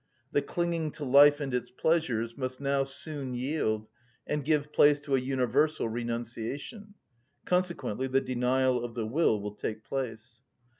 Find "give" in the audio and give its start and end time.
4.43-4.73